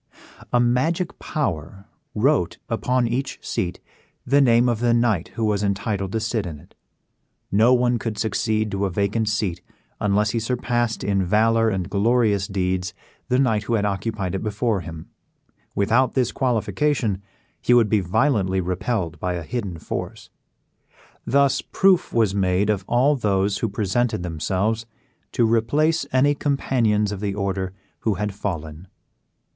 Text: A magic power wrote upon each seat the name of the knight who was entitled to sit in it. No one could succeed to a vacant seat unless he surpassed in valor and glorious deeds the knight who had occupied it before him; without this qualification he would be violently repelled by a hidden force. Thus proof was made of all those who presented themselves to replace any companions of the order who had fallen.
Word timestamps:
A 0.51 0.59
magic 0.59 1.19
power 1.19 1.85
wrote 2.15 2.57
upon 2.69 3.07
each 3.07 3.37
seat 3.45 3.79
the 4.25 4.41
name 4.41 4.67
of 4.67 4.79
the 4.79 4.95
knight 4.95 5.27
who 5.35 5.45
was 5.45 5.61
entitled 5.61 6.11
to 6.13 6.19
sit 6.19 6.47
in 6.47 6.57
it. 6.57 6.73
No 7.51 7.71
one 7.75 7.99
could 7.99 8.17
succeed 8.17 8.71
to 8.71 8.85
a 8.87 8.89
vacant 8.89 9.29
seat 9.29 9.61
unless 9.99 10.31
he 10.31 10.39
surpassed 10.39 11.03
in 11.03 11.23
valor 11.23 11.69
and 11.69 11.87
glorious 11.87 12.47
deeds 12.47 12.95
the 13.29 13.37
knight 13.37 13.65
who 13.65 13.75
had 13.75 13.85
occupied 13.85 14.33
it 14.33 14.41
before 14.41 14.81
him; 14.81 15.05
without 15.75 16.15
this 16.15 16.31
qualification 16.31 17.21
he 17.61 17.71
would 17.75 17.87
be 17.87 17.99
violently 17.99 18.59
repelled 18.59 19.19
by 19.19 19.33
a 19.35 19.43
hidden 19.43 19.77
force. 19.77 20.31
Thus 21.27 21.61
proof 21.61 22.11
was 22.11 22.33
made 22.33 22.71
of 22.71 22.83
all 22.87 23.15
those 23.15 23.59
who 23.59 23.69
presented 23.69 24.23
themselves 24.23 24.87
to 25.33 25.45
replace 25.45 26.07
any 26.11 26.33
companions 26.33 27.11
of 27.11 27.19
the 27.19 27.35
order 27.35 27.73
who 27.99 28.15
had 28.15 28.33
fallen. 28.33 28.87